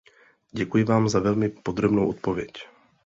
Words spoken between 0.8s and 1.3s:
vám za